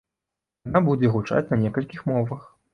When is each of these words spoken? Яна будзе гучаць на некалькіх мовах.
Яна 0.69 0.81
будзе 0.87 1.13
гучаць 1.17 1.45
на 1.53 1.61
некалькіх 1.67 2.11
мовах. 2.13 2.53